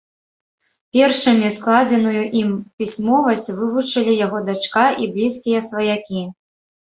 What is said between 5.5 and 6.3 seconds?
сваякі.